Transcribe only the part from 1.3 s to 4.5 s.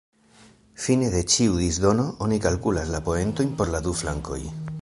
ĉiu "disdono" oni kalkulas la poentojn por la du flankoj.